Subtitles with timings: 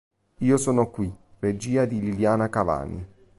[0.39, 3.05] Io sono qui", regia di Liliana Cavani.